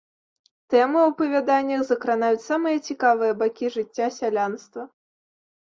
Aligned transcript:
Тэмы 0.73 0.97
ў 1.01 1.07
апавяданнях 1.11 1.83
закранаюць 1.89 2.41
самыя 2.49 2.77
цікавыя 2.87 3.37
бакі 3.43 3.73
жыцця 3.77 4.07
сялянства. 4.19 4.81